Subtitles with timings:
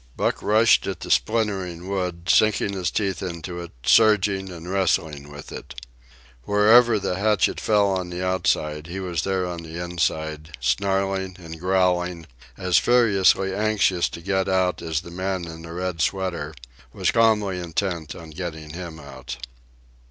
[0.17, 5.51] Buck rushed at the splintering wood, sinking his teeth into it, surging and wrestling with
[5.51, 5.75] it.
[6.41, 11.59] Wherever the hatchet fell on the outside, he was there on the inside, snarling and
[11.59, 12.25] growling,
[12.57, 16.55] as furiously anxious to get out as the man in the red sweater
[16.91, 19.37] was calmly intent on getting him out.